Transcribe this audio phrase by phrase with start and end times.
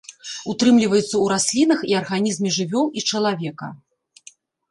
[0.51, 3.67] Утрымліваецца ў раслінах і арганізме жывёл і чалавека.